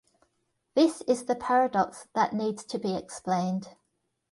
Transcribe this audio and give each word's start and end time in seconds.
This 0.73 1.01
is 1.01 1.25
the 1.25 1.35
paradox 1.35 2.07
that 2.15 2.33
needs 2.33 2.63
to 2.63 2.79
be 2.79 2.95
explained. 2.97 3.75